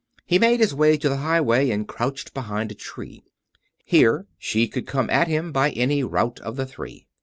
He 0.25 0.39
made 0.39 0.59
his 0.61 0.73
way 0.73 0.97
to 0.97 1.07
the 1.09 1.17
highway 1.17 1.69
and 1.69 1.87
crouched 1.87 2.33
behind 2.33 2.71
a 2.71 2.73
tree. 2.73 3.23
Here 3.85 4.25
she 4.39 4.67
could 4.67 4.87
come 4.87 5.11
at 5.11 5.27
him 5.27 5.51
by 5.51 5.69
any 5.73 6.03
route 6.03 6.39
of 6.39 6.55
the 6.55 6.65
three. 6.65 7.05